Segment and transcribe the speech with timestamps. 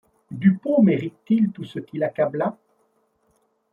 [0.31, 2.57] Dupont mérite-t-il tout ce qui l'accabla